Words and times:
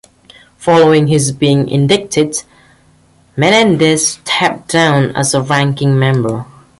Following 0.57 1.05
his 1.05 1.31
being 1.31 1.69
indicted, 1.69 2.37
Menendez 3.37 4.13
stepped 4.13 4.69
down 4.69 5.15
as 5.15 5.35
ranking 5.37 5.99
member. 5.99 6.47